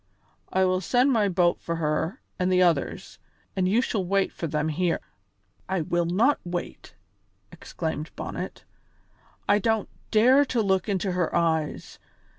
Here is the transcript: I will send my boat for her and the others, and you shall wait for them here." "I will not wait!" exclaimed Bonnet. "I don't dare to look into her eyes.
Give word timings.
I 0.51 0.65
will 0.65 0.81
send 0.81 1.11
my 1.11 1.29
boat 1.29 1.61
for 1.61 1.75
her 1.75 2.21
and 2.39 2.51
the 2.51 2.63
others, 2.63 3.19
and 3.55 3.67
you 3.69 3.83
shall 3.83 4.03
wait 4.03 4.33
for 4.33 4.47
them 4.47 4.69
here." 4.69 4.99
"I 5.69 5.81
will 5.81 6.05
not 6.07 6.39
wait!" 6.43 6.95
exclaimed 7.51 8.09
Bonnet. 8.15 8.63
"I 9.47 9.59
don't 9.59 9.89
dare 10.09 10.43
to 10.43 10.63
look 10.63 10.89
into 10.89 11.11
her 11.11 11.35
eyes. 11.35 11.99